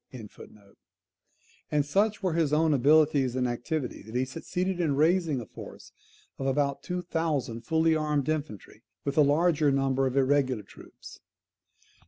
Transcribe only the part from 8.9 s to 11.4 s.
with a larger number of irregular troops.